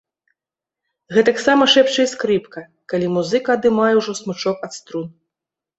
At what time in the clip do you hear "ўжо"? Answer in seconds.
4.03-4.11